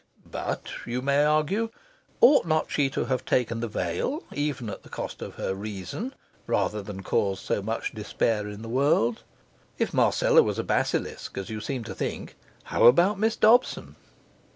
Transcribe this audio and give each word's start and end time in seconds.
"But," 0.31 0.71
you 0.87 1.03
may 1.03 1.23
argue, 1.23 1.69
"ought 2.21 2.47
not 2.47 2.71
she 2.71 2.89
to 2.89 3.05
have 3.05 3.23
taken 3.23 3.59
the 3.59 3.67
veil, 3.67 4.23
even 4.33 4.67
at 4.67 4.81
the 4.81 4.89
cost 4.89 5.21
of 5.21 5.35
her 5.35 5.53
reason, 5.53 6.15
rather 6.47 6.81
than 6.81 7.03
cause 7.03 7.39
so 7.39 7.61
much 7.61 7.93
despair 7.93 8.47
in 8.47 8.63
the 8.63 8.67
world? 8.67 9.21
If 9.77 9.93
Marcella 9.93 10.41
was 10.41 10.57
a 10.57 10.63
basilisk, 10.63 11.37
as 11.37 11.51
you 11.51 11.61
seem 11.61 11.83
to 11.83 11.93
think, 11.93 12.35
how 12.63 12.85
about 12.87 13.19
Miss 13.19 13.35
Dobson?" 13.35 13.95